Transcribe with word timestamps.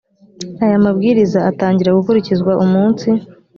aya 0.63 0.83
mabwiriza 0.85 1.39
atangira 1.49 1.97
gukurikizwa 1.97 2.51
umunsi 2.63 3.09